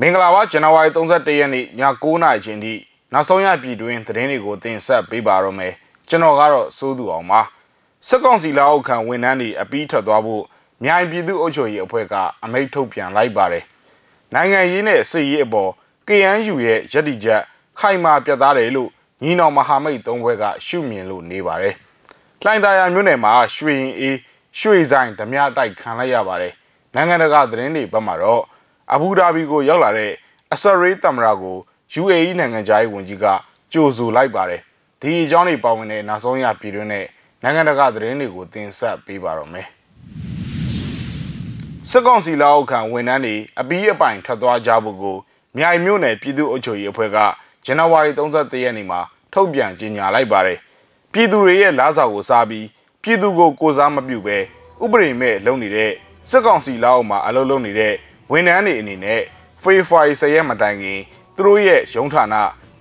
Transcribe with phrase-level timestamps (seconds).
[0.00, 1.66] မင်္ဂလာပါဇန်နဝါရီ31ရက်နေ့ည
[2.02, 2.74] 9:00နာရီချိန်ထိ
[3.12, 5.72] နောက်ဆုံးရပြည်တွင်းသတင်းတွေကိုတင်ဆက်ပေးပါရမယ်
[6.08, 7.40] ကျွန်တော်ကတော့စိုးသူအောင်ပါ
[8.08, 10.42] စစ်ကောင်စီလက်အောက်ခံဝန်ထမ်းတွေအပြီးထွက်သွားဖို့
[10.84, 12.14] မြိုင်ပြည်သူ့အုပ်ချုပ်ရေးအဖွဲ့က
[12.44, 13.64] အမိန့်ထုတ်ပြန်လိုက်ပါတယ်
[14.34, 15.70] နိုင်ငံရေးနဲ့စစ်ရေးအပေါ်
[16.08, 17.42] KNU ရဲ့ရည်တည်ချက်
[17.78, 18.90] ခိုင်မာပြတ်သားတယ်လို့
[19.22, 21.74] ညီနောင်မဟာမိတ်သုံးဘွဲကရှုမြင်လို့နေပါတယ်
[22.42, 24.16] လှိုင်သာယာမြို့နယ်မှာရွှေရင်အေး
[24.58, 26.52] ရွှေဆိုင်ဓမြတိုက်ခံလိုက်ရပါတယ်
[26.94, 28.42] နိုင်ငံတကာသတင်းတွေဘက်မှာတော့
[28.94, 30.12] အဘူဒါဘီကိုရောက်လာတဲ့
[30.52, 31.56] အဆရေးတမရာကို
[32.00, 33.26] UAE နိုင်ငံသားရေးဝန်ကြီးက
[33.72, 34.60] ကြိုဆိုလိုက်ပါတယ်။
[35.00, 37.06] ဒီအကြောင်းတွေပါဝင်တဲ့နောက်ဆုံးရပြည်တွင်းနဲ့
[37.42, 39.66] နိုင်ငံတကာသတင်းတွေကိုတင်ဆက်ပေးပါတော့မယ်။
[41.90, 45.16] စစ်ကောင်စီလက်အောက်ခံဝန်ထမ်းတွေအပီးအပိုင်ထွက်သွားကြဖို့ကို
[45.56, 47.18] မြိုင်မြို့နယ်ပြည်သူ့အုပ်ချုပ်ရေးအဖွဲ့က
[47.64, 49.00] ဇန်နဝါရီ31ရက်နေ့မှာ
[49.32, 50.58] ထုတ်ပြန်ကြေညာလိုက်ပါတယ်။
[51.12, 52.66] ပြည်သူတွေရဲ့လားစာကိုစားပြီး
[53.02, 54.38] ပြည်သူကိုကိုစားမပြုဘဲ
[54.84, 55.92] ဥပဒေမဲ့လုပ်နေတဲ့
[56.30, 57.94] စစ်ကောင်စီလက်အောက်မှာအလုပ်လုပ်နေတဲ့
[58.32, 59.20] ဝန်ထမ်းတွေအနေနဲ့
[59.62, 61.00] ဖေဖော်ဝါရီ10ရက်မတိုင်ခင်
[61.36, 62.34] သူတို့ရဲ့ရုံးဌာန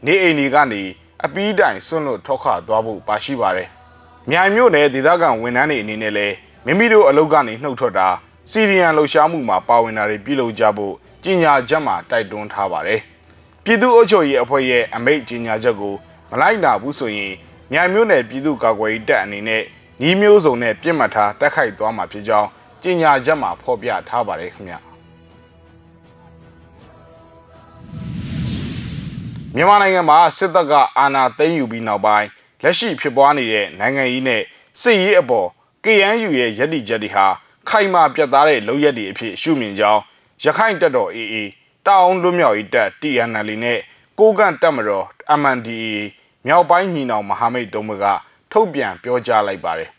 [0.06, 0.82] နေအိမ်တွေကနေ
[1.26, 3.68] အပီးတိုင်ဆွန့်လွတ်ထောက်ခသွားဖို့ပါရှိပါတယ်။
[4.30, 8.08] မြိုင်မြို့နယ်ဒေသခံဝန်ထမ်းတွေအနေနဲ့လည်းမိမိတို့အလုပ်ကနေနှုတ်ထွက်တာ
[8.52, 13.00] စီရီယန်လှုပ်ရှားမှုမှာပါဝင်တာတွေပြုလုပ်ကြဖို့ကြီးညာချက်မှာတိုက်တွန်းထားပါတယ်။
[13.64, 15.96] ပြည်သူ့အုပ်ချုပ်ရေးအဖွဲ့ရဲ့အမိန့်ကြီးညာချက်ကို
[16.32, 17.34] မလိုက်နာဘူးဆိုရင်
[17.72, 19.64] မြိုင်မြို့နယ်ပြည်သူ့ကာကွယ်ရေးတပ်အနေနဲ့
[20.02, 22.50] ညီမျိုးစုံနဲ့ပြစ်မှတ်ထားတက်ခိုက်သွားမှာဖြစ်ကြောင်း
[22.82, 24.80] ကြီးညာချက်မှာဖော်ပြထားပါတယ်ခင်ဗျာ။
[29.58, 32.28] မြန်မာနိုင်ငံမှာစစ်တပ်ကအာဏာသိမ်းယူပြီးနောက်ပိုင်း
[32.64, 34.42] လက်ရှိဖြစ်ပွားနေတဲ့နိုင်ငံရေးနဲ့
[34.82, 35.48] စစ်ရေးအပေါ်
[35.86, 37.26] KNU ရဲ့ရည်တည်ချက်တွေဟာ
[37.70, 40.02] ခိုင်မာပြတ်သားတဲ့လုပ်ရက်တွေအဖြစ်ရှုမြင်ကြောင်း
[40.44, 41.36] ရခိုင်တပ်တော် AA
[41.88, 43.80] တောင်လွတ်မြောက်ရေးတပ် TNL နဲ့
[44.20, 45.06] ကိုကန့်တပ်မတော်
[45.42, 45.96] MNDAA
[46.46, 48.04] မြောက်ပိုင်းညီနောင်မဟာမိတ်တုံးမက
[48.52, 49.90] ထုတ်ပြန်ပြောကြားလိုက်ပါတယ်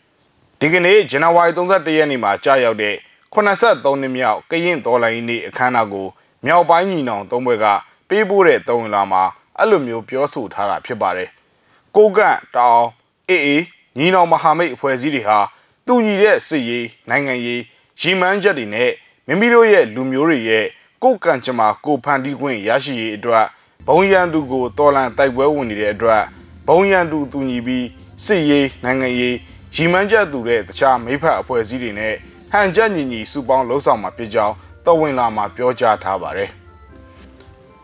[0.59, 2.95] ဒီကနေ့ဇန်နဝါရီ31ရက်နေ့မှာကြာရောက်တဲ့
[3.33, 6.07] 83နှစ်မြောက်ကရင်တော်လိုင်းနေ့အခမ်းအနားကို
[6.45, 7.65] မြောက်ပိုင်းညီနောင်သုံးဘွဲက
[8.09, 9.23] ပေးပို့တဲ့တုံးလာမှာ
[9.59, 11.29] အဲ့လိုမျိုးပြောဆိုထားတာဖြစ်ပါတယ်။
[11.95, 12.83] ကိုကန့်တောင်
[13.29, 13.63] အေးအေး
[13.97, 15.39] ညီနောင်မဟာမိတ်အဖွဲ့အစည်းတွေဟာ
[15.87, 17.61] တူညီတဲ့စစ်ရေးနိုင်ငံရေး
[17.99, 18.91] ရည်မှန်းချက်တွေနဲ့
[19.27, 20.65] မိမိတို့ရဲ့လူမျိုးတွေရဲ့
[21.03, 23.45] ကိုကန့်ချမာကိုဖန်တီးခွင့်ရရှိရေးအတွက်
[23.87, 26.23] ဘုံရန်သူကိုတော်လန်တိုက်ပွဲဝင်နေတဲ့အတွက်
[26.67, 27.85] ဘုံရန်သူတူညီပြီး
[28.25, 29.35] စစ်ရေးနိုင်ငံရေး
[29.75, 32.13] ရည်မှန်းချက်တူတဲ့တခြားမိဖက်အဖွဲ့အစည်းတွေနဲ့
[32.51, 34.55] ဟန်ချက်ညီညီစုပေါင်းလှုပ်ဆောင်မှာဖြစ်ကြောင်း
[34.85, 36.51] တော်ဝင်လာမှာပြောကြားထားပါတယ်။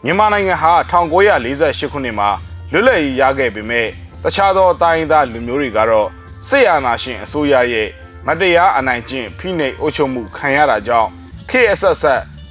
[0.05, 2.29] မြန်မာနိုင်ငံဟာ1948ခုနှစ်မှာ
[2.71, 3.87] လွတ်လပ်ရေးရခဲ့ပေမဲ့
[4.23, 6.09] တခြားသောတိုင်းသားလူမျိုးတွေကတော့
[6.47, 7.89] စစ်အာဏာရှင်အစိုးရရဲ့
[8.27, 11.09] မတရားအနိုင်ကျင့်ဖိနှိပ်အုပ်ချုပ်မှုခံရတာကြောင့်
[11.49, 12.03] KSS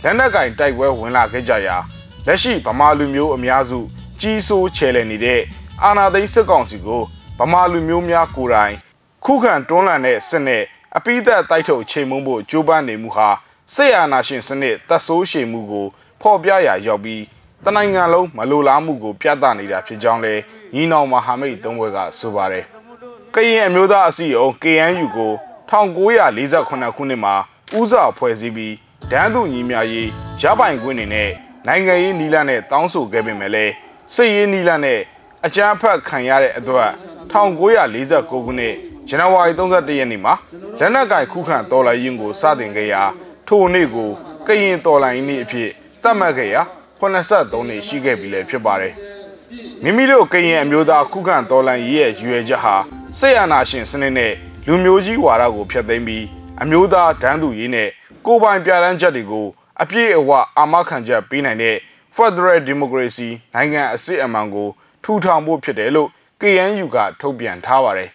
[0.02, 1.76] လက်နက်ကင်တိုက်ပွဲဝင်လာခဲ့ကြရာ
[2.26, 3.78] လက်ရှိဗမာလူမျိုးအများစု
[4.20, 5.40] ကြီးစိုးချယ်လှယ်နေတဲ့
[5.84, 7.02] အာဏာသိမ်းစစ်ကောင်စီကို
[7.38, 8.74] ဗမာလူမျိုးများကိုယ်တိုင်
[9.24, 10.62] ခုခံတွန်းလှန်တဲ့စစ်နဲ့
[10.96, 13.28] အပိသက်တိုက်ထုတ်ချိန်မုံဖို့ကြိုးပမ်းနေမှုဟာ
[13.74, 15.86] စစ်အာဏာရှင်စနစ်တပ်ဆိုးရှည်မှုကို
[16.20, 17.22] ဖော်ပြရာရောက်ပြီး
[17.64, 20.34] တနိုင်ငံလုံးမလိုလားမှုကိုပြသနေတာဖြစ်ကြောင်းလဲ
[20.74, 22.64] ညီနောင်မဟာမိတ်သုံးဘွဲကဆိုပါတယ်။
[23.34, 25.32] ကရင်အမျိုးသားအစည်းအရုံး KNU ကို
[25.70, 27.34] 1948ခုနှစ်မှာ
[27.78, 28.74] ဦးစွာဖွဲ့စည်းပြီး
[29.10, 30.08] ဒန်းသူညီမြရေး
[30.40, 31.30] ရပိုင်ခွင့်တွေနဲ့
[31.66, 33.72] နိုင်ငံရေးနီလာနဲ့တောင်းဆိုခဲ့ပေမဲ့လည်း
[34.14, 35.00] စစ်ရေးနီလာနဲ့
[35.46, 36.90] အကြမ်းဖက်ခံရတဲ့အတွက်
[37.32, 38.74] 1949ခုနှစ်
[39.08, 40.34] ဇန်နဝါရီ31ရက်နေ့မှာ
[40.78, 43.02] လက်နက်ကင်ခုခံတော်လှန်ရေးကိုစတင်ခဲ့ရာ
[43.48, 44.10] ထိုနေ့ကို
[44.46, 45.70] ကရင်တော်လှန်ရေးနေ့အဖြစ်
[46.02, 46.62] သတ်မှတ်ခဲ့ရာ
[47.02, 48.94] 83နှစ်ရှိခဲ့ပြီလည်းဖြစ်ပါတယ်
[49.82, 52.76] မိမိတို့ကရင်အမျိုးသားခုခံတော်လှန်ရေးရဲ့ရည်ရွယ်ချက်ဟာ
[53.18, 54.32] စိတ်အာဏာရှင်စနစ်နဲ့
[54.66, 56.24] လူမျိုးကြီးဝါဒကိုဖျက်သိမ်းပြီး
[56.62, 57.88] အမျိုးသားဒန်းသူရေးနဲ့
[58.26, 59.46] ကိုပိုင်ပြဋ္ဌာန်းချက်တွေကို
[59.82, 61.76] အပြည့်အဝအာမခံချက်ပေးနိုင်တဲ့
[62.16, 64.68] Federal Democracy နိုင်ငံအစစ်အမှန်ကို
[65.04, 66.08] ထူထောင်ဖို့ဖြစ်တယ်လို့
[66.40, 68.10] KNU ကထုတ်ပြန်ထားပါတယ်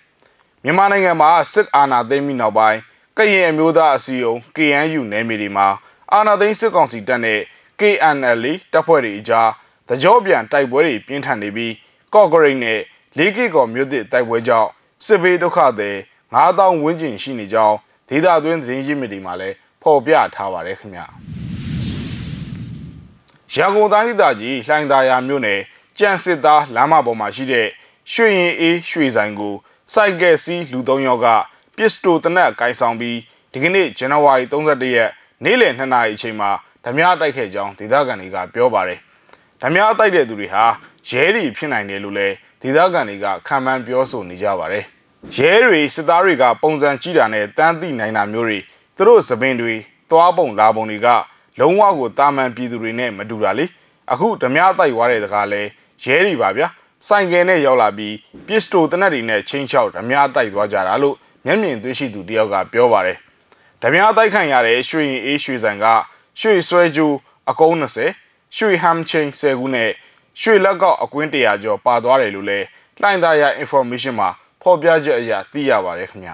[0.64, 2.80] မြန်မာနိုင်ငံမှာစစ်အာဏာသိမ်းပြီးနောက်ပိုင်း
[3.18, 5.68] ကရင်အမျိုးသားအစည်းအရုံး KNU နယ်မြေတွေမှာ
[6.14, 7.40] အာဏာသိမ်းစစ်ကောင်စီတပ်နဲ့
[7.80, 9.50] KNL တပ်ဖွဲ့တွေအကြား
[9.90, 11.74] တကြောပြန်တိုက်ပွဲတွေပြင်းထန်နေပြီး
[12.14, 12.80] ကော့ဂရိတ်နဲ့
[13.18, 14.70] လေးကီကော်မြို့သစ်တိုက်ပွဲကြောင့်
[15.06, 15.96] စစ်ဘေးဒုက္ခသည်
[16.34, 17.76] 9000ဝန်းကျင်ရှိနေကြောင်း
[18.10, 21.06] ဒေသတွင်းသတင်းရင်းမြစ်တွေမှာလည်းဖော်ပြထားပါတယ်ခင်ဗျာ
[23.54, 25.60] ရန်ကုန်တိုင်းဒေသကြီးလှိုင်သာယာမြို့နယ်
[26.00, 27.68] ကြံစစ်သားလမ်းမပေါ်မှာရှိတဲ့
[28.12, 29.54] ရွှေရင်အေးရွှေဆိုင်ကို
[29.94, 31.28] စိုက်ကယ်စီးလူသုံးယောက်က
[31.76, 33.18] ပစ္စတိုတနက်ကိုင်ဆောင်ပြီး
[33.52, 35.12] ဒီကနေ့ဇန်နဝါရီ31ရက်
[35.44, 36.52] နေ့လယ်2နာရီအချိန်မှာ
[36.88, 39.00] ဓမြတိုက်ခဲ့ကြောင်းဒေသခံတွေကပြောပါတယ်။
[39.62, 40.64] ဓမြတိုက်တဲ့သူတွေဟာ
[41.10, 44.84] ရဲတွေဖြစ်နိုင်တယ်လို့လည်းဒေသခံတွေကခံမှန်းပြောဆိုနေကြပါတယ်။
[45.36, 48.60] ရဲတွေစစ်သားတွေကပုံစံကြည့်တာနဲ့တန်းသိနိုင်တာမျိုးတွေ
[48.96, 49.76] သူတို့သပင်တွေ
[50.10, 51.08] သွားပုံလာပုံတွေက
[51.60, 53.66] လုံးဝကိုတာမန်ပြည်သူတွေနဲ့မတူတာလေ။
[54.12, 55.62] အခုဓမြတိုက်သွားတဲ့တကားလဲ
[56.04, 56.68] ရဲတွေပါဗျာ။
[57.08, 58.16] ဆိုင်ကယ်နဲ့ရောက်လာပြီး
[58.48, 63.18] ပစ္စတိုတနက်တွေနဲ့ချင်းချောက်ဓမြတိုက်သွားကြတာလို့မျက်မြင်တွေ့ရှိသူတယောက်ကပြောပါတယ်။
[63.82, 65.86] ဓမြတိုက်ခံရတဲ့ရွှေရင်အေးရွှေဆိုင်က
[66.40, 67.16] ရွှေဆွဲကျိုး
[67.50, 69.92] အကုန်း20ရွှေဟမ်ချင်း10ခုနဲ့
[70.42, 72.66] ရွှေလက်ကောက်အကွင်း100ကျော်ပါသွားတယ်လို့လည်း
[73.00, 74.30] လှိုင်းသားရ information မှာ
[74.62, 76.32] ဖော်ပြချက်အရသိရပါတယ်ခင်ဗျ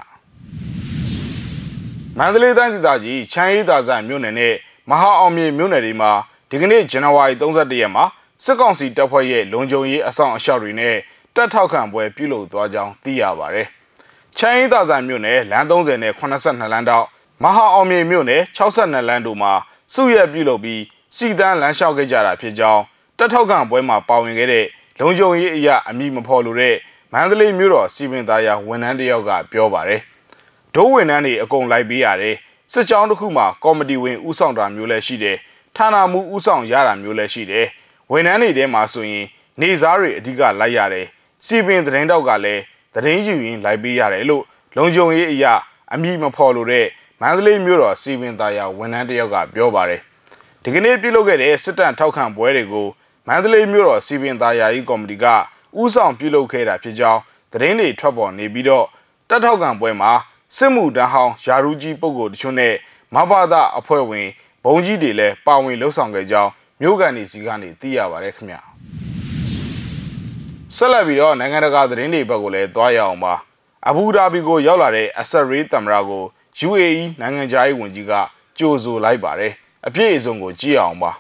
[2.18, 4.54] မန္တလေးတိုင်းဒေသကြီးချမ်းရီသာဆန်မြို့နယ်နဲ့
[4.90, 6.12] မဟာအောင်မြေမြို့နယ်တွေမှာ
[6.50, 8.04] ဒီကနေ့ဇန်နဝါရီ31ရက်မှာ
[8.44, 10.96] စစ်ကောင်စီတပ်ဖွဲ့ရဲ့လုံခြုံရေးအဆောင်အရှောက်တွေနဲ့
[11.36, 13.68] တပ်ထောက်ခံပွဲပြုလုပ်သွားကြောင်းသိရပါတယ်။
[14.38, 17.06] ချမ်းရီသာဆန်မြို့နယ်လမ်း30နဲ့82လမ်းတောက်
[17.44, 19.54] မဟာအောင်မြေမြို့နယ်62လမ်းတို့မှာ
[19.94, 20.82] စုရက်ပြုလုပ်ပြီး
[21.16, 22.82] စီတန်းလမ်းလျှောက်ခဲ့ကြတာဖြစ်ကြောင်း
[23.18, 24.66] တပ်ထောက်ခံပွဲမှာပါဝင်ခဲ့တဲ့
[25.00, 26.76] လုံခြုံရေးအရာအမိမဖော်လို့တဲ့
[27.14, 30.02] မန္တလေးမြို့တော်စီပင်သားရဝန်ထမ်းတယောက်ကပြောပါတယ်။
[30.76, 32.36] ဒိုးဝန်ထမ်းတွေအကုန်လိုက်ပေးရတယ်။
[32.74, 35.38] စစ်ကြောင်းတစ်ခုမှာကော်မတီဝင်ဥဆောင်တာမျိုးလည်းရှိတယ်။
[35.78, 37.66] ဌာနမှုဥဆောင်ရတာမျိုးလည်းရှိတယ်။
[38.12, 39.26] ဝန်ထမ်းတွေထဲမှာဆိုရင်
[39.62, 41.06] နေစားတွေအဓိကလိုက်ရတယ်။
[41.46, 42.62] စီပင်သတင်းတောက်ကလည်း
[42.94, 44.44] သတင်းယူရင်းလိုက်ပေးရတယ်လို့
[44.78, 45.54] လုံခြုံရေးအရာ
[45.94, 46.88] အမိမဖော်လို့တဲ့
[47.26, 50.02] မန္တလေးမြို့တော်စီပင်သားရဝန်ထမ်းတယောက်ကပြောပါတယ်။
[50.64, 52.88] ဒီကနေ့ပြုလုပ်ခဲ့တဲ့စစ်တပ်ထောက်ခံပွဲတွေကို
[53.28, 55.26] မန္တလေးမြို့တော်စီပင်သားယာယီကော်မတီက
[55.82, 57.20] ဥဆောင်ပြုလုပ်ခဲ့တာဖြစ်ကြောင်း
[57.52, 58.86] သတင်းတွေထွက်ပေါ်နေပြီးတော့
[59.30, 60.12] တပ်ထောက်ခံပွဲမှာ
[60.58, 62.74] စစ်မှုတန်းဟောင်းယာရူကြီးပုဂ္ဂိုလ်တချို့နဲ့
[63.16, 64.28] မဘာသာအဖွဲ့ဝင်
[64.64, 66.50] ဘုံကြီးတွေလည်းပါဝင်လှုပ်ဆောင်ခဲ့ကြောင်း
[66.82, 68.58] မြို့ကန်နေစီကနေသိရပါတယ်ခင်ဗျ
[70.76, 73.34] ဆက်လက်ပြီးတော့နိုင်ငံတကာသတင်းတွေဘက်ကိုလည်းသွားရအောင်ပါ
[73.88, 76.24] အဘူဒါဘီကိုရောက်လာတဲ့အဆက်ရေးတမ်ရာကို
[76.62, 78.14] UAE နိုင်ငံသားရေးဝန်ကြီးက
[78.58, 79.54] ကြိုဆိုလိုက်ပါတယ်
[79.88, 81.12] အပြည့်အစုံကိုကြည့်အောင်ပါ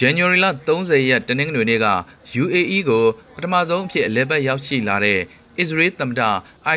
[0.00, 0.46] January လ
[0.76, 1.86] 30ရက်တနင်္ဂနွေနေ့က
[2.42, 3.04] UAE ကို
[3.34, 5.20] ပထမဆုံးအဖြစ်အလဲပတ်ရောက်ရှိလာတဲ့
[5.62, 6.22] Israel သမ္မတ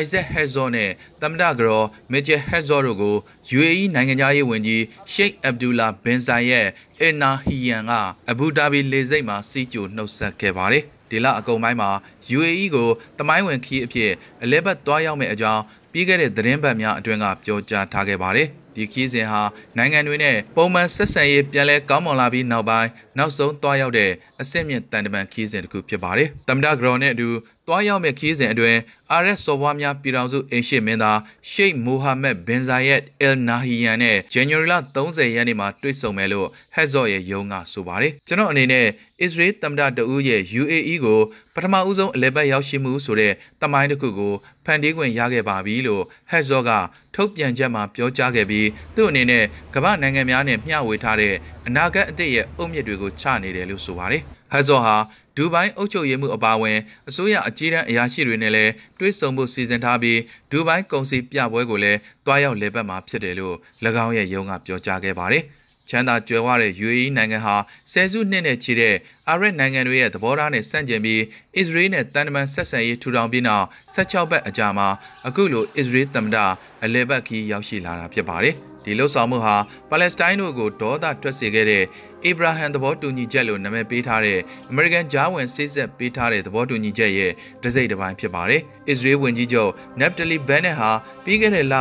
[0.00, 0.90] Isaac Herzog နဲ့
[1.22, 3.16] သမ္မတကတော် Majid Herzog တို့ကို
[3.56, 4.82] UAE နိုင်ငံသားရေးဝန်ကြီး
[5.12, 6.66] Sheikh Abdullah bin Zayed
[7.04, 7.92] Al Nahyan က
[8.30, 11.90] အဘူဒါဘီလေဆိပ်မှာစီးကြိုနှုတ်ဆက်ခဲ့ပါတယ်။ ဒီလအကုန်ပိုင်းမှာ
[12.36, 14.12] UAE ကိုတမိုင်းဝင်ခီးအဖြစ်
[14.42, 15.62] အလဲပတ်သွားရောက်မယ့်အကြောင်း
[15.92, 19.42] ပြီးခဲ့တဲ့သတင်းပတ်များအတွင်းကပြောကြားထားခဲ့ပါတယ်။ဒီခီးစဉ်ဟာ
[19.78, 24.10] နိုင်ငံတွေနဲ့ပုံမှန်ဆက်ဆံရေးပြန်လဲကောင်းမွန်လာပြီးနောက်ပိုင်းနောက်ဆုံးသွားရောက်တဲ့
[24.40, 27.28] အဆင့်မြင့်တန်တမန်ခီးစဉ်တစ်ခုဖြစ်ပါတယ်။တမ္မဒဂရောနဲ့အတူ
[27.66, 28.78] သွားရောက်မဲ့ခီးစဉ်အတွင်း
[29.22, 31.18] RS စော်ဘွားများပြည်ထောင်စုအင်ရှိမင်းသား
[31.50, 38.86] ရှိတ်မိုဟာမက်ဘင်ဇာယက်အယ်နာဟီယန်နဲ့ January လ30ရက်နေ့မှာတွေ့ဆုံမယ်လို့ဟက်ဇော့ရဲ့ယုံကဆိုပါတယ်ကျွန်တော်အနေနဲ့
[39.20, 41.20] အစ္စရေးသမ္မတတဦးရဲ့ UAE ကို
[41.54, 43.32] ပထမဦးဆုံးအလဲပတ်ရောက်ရှိမှုဆိုတဲ့
[43.62, 44.34] တမိုင်းတစ်ခုကို
[44.64, 46.70] ဖန်တီးခွင့်ရခဲ့ပါပြီလို့ဟက်ဇော့က
[47.14, 49.44] ထုတ်ပြန်ချက်မှာပြောကြားခဲ့ပြီးသူ့အနေနဲ့
[49.74, 51.34] ကမ္ဘာနိုင်ငံများနဲ့မျှဝေထားတဲ့
[51.66, 54.22] အနာဂတ်အသစ်ရဲ့အုတ်မြစ်တွေကိုချနေတယ်လို့ဆိုပါတယ်
[54.52, 54.96] ဟက်ဇော့ဟာ
[55.36, 56.78] ဒူဘိုင်းအုပ်ချုပ်ရေးမှုအပါအဝင်
[57.08, 60.20] အစိုးရအကြီးတန်းအရာရှိတွေနဲ့လည်းတွဲဆုံမှုစီစဉ်ထားပြီး
[60.50, 63.56] ဒူဘိုင်းကုန်စည်ပြပွဲကိုလည်းတွားရောက်လည်ပတ်မှာဖြစ်တယ်လို့၎
[64.04, 65.44] င်းရဲ့ရုံးကပြောကြားခဲ့ပါတယ်။
[65.88, 67.56] ချမ်းသာကြွယ်ဝတဲ့ UAE နိုင်ငံဟာ
[67.92, 68.94] ဆယ်စုနှစ်နဲ့ချီတဲ့
[69.28, 71.22] အာရပ်နိုင်ငံတွေရဲ့သဘောထားနဲ့ဆန့်ကျင်ပြီး
[71.56, 74.88] အစ္စရေးနဲ့တန်တမန်ဆက်ဆံရေးထူထောင်ပြီးနောက်16ပတ်အကြာမှာ
[75.26, 76.36] အခုလိုအစ္စရေးသမ္မတ
[76.84, 79.56] အလဲဘတ်ခီရောက်ရှိလာတာဖြစ်ပါတယ်။ဒီလှုပ်ဆောင်မှုဟာ
[79.90, 81.84] ပါလက်စတိုင်းတို့ကိုဒေါသထွက်စေခဲ့တဲ့
[82.26, 84.38] အေဗရာဟမ်သဘောတူညီချက်လို့နာမည်ပေးထားတဲ့
[84.70, 87.32] အမေရိကန်ဂျားဝင်စစ်ဆက်ပေးထားတဲ့သဘောတူညီချက်ရဲ့
[87.62, 89.70] တစိမ့်တစ်ပိုင်းဖြစ်ပါတယ်။ အစ္စရေးဝန်ကြီးချုပ်
[90.00, 90.90] နက်ပတလီဘန်နက်ဟာ
[91.24, 91.80] ပြီးခဲ့တဲ့လက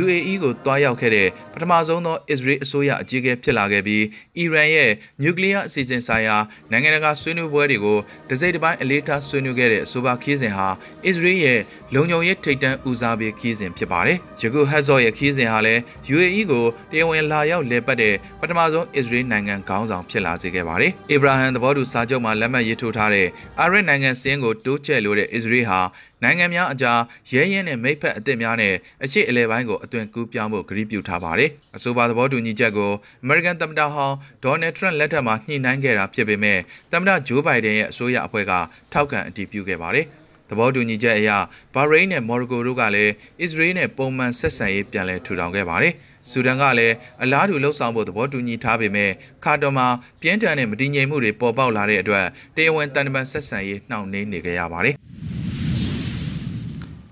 [0.00, 4.04] UAE ကိုတွားရောက်ခဲ့တဲ့ပထမဆုံးသောအစ္စရေးအစိုးရအကြီးအကဲဖြစ်လာခဲ့ပြီး
[4.38, 4.90] အီရန်ရဲ့
[5.22, 6.36] နျူကလ িয়ার အစီအစဉ်ဆိုင်ရာ
[6.70, 7.98] နိုင်ငံတကာဆွေးနွေးပွဲတွေကို
[8.30, 10.68] တစိမ့်တစ်ပိုင်းအလေးထားဆွေးနွေးခဲ့တဲ့အဆိုပါခီးစဉ်ဟာ
[11.06, 11.60] အစ္စရေးရဲ့
[11.94, 15.80] လုံခြုံရေးထိပ်တန်းဦးစားပေးခီးစဉ်ဖြစ်ပါတယ်။ယခုဟက်ဇော့ရဲ့ခီးစဉ်ဟာလည်း
[16.14, 23.28] UAE ကိုတရားဝင်လာရောက်လည်ပတ်တဲ့ပထမဆုံးအစ္စရေးနိုင်ငံခေါင်းဆောင်ဖြစ်လာစေခဲ့ပါတယ်။အီဗရာဟမ်သဘောတူစာချုပ်မှာလက်မှတ်ရေးထိုးထားတဲ့
[23.60, 25.80] အာရဗ်နိုင်ငံစင်းကိုတိုးချဲ့လို့တဲ့အစ္စရေးဟာ
[26.22, 27.00] နိုင်ငံများအကြား
[27.32, 28.74] ရဲရဲနဲ့မိဖက်အသစ်များနဲ့
[29.04, 36.58] အရှိအလဲပိုင်းကိုအသွင်ကူးပြောင်းဖို့ကတိပြုထားပါတယ်။အဆိုပါသဘောတူညီချက်ကိုအမေရိကန်သမ္မတဟောင်းဒေါ်နယ်ထရန့်လက်ထက်မှာညှိနှိုင်းခဲ့တာဖြစ်ပေမဲ့
[36.92, 38.52] သမ္မတဂျိုးဘိုင်ဒန်ရဲ့အစိုးရအဖွဲ့က
[38.92, 40.06] ထောက်ခံအတည်ပြုခဲ့ပါတယ်။
[40.48, 41.30] သဘောတူညီချက်အရ
[41.74, 45.94] ဘာရိန်းနဲ့မော်ရိုကိုတို့ကလည်းအစ္စရေးနဲ့ပုံမှန်ဆက်ဆံရေးပြန်လည်ထူထောင်ခဲ့ပါတယ်။
[46.30, 49.10] ဆူဒန်ကလည်းအလားတူလှုပ်ဆောင်ဖို့သဘောတူညီထားပေမဲ့
[49.44, 49.86] ခါတော်မှာ
[50.20, 52.26] ပြင်းထန်တဲ့မတည်ငြိမ်မှုတွေပေါ်ပေါက်လာတဲ့အတွက်
[52.56, 54.96] တရားဝင်တန်တမန်ဆက်ဆံရေးနှောင့်နှေးနေကြရပါတယ်။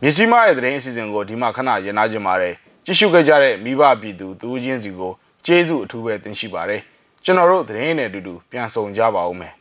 [0.02, 2.54] မြစီမရဲ့သတင်းအစီအစဉ်ကိုဒီမှာခဏရင်နာကြပါတယ်
[2.84, 5.12] ကြည့်ရှုခဲ့ကြတဲ့မိဘပြည်သူသူချင်းစီကို
[5.46, 6.80] ကျေးဇူးအထူးပဲတင်ရှိပါတယ်
[7.24, 9.52] ကျွန်တော်တို့သတင်းနဲ့အတူတူပြန်ဆောင်ကြပါဦးမယ်